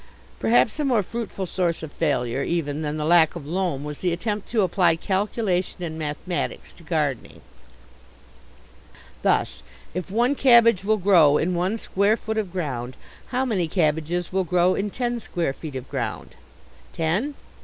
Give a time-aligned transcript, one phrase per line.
[0.39, 4.11] Perhaps a more fruitful source of failure even than the lack of loam was the
[4.11, 7.39] attempt to apply calculation and mathematics to gardening.
[9.21, 9.61] Thus,
[9.93, 14.43] if one cabbage will grow in one square foot of ground, how many cabbages will
[14.43, 16.33] grow in ten square feet of ground?
[16.93, 17.35] Ten?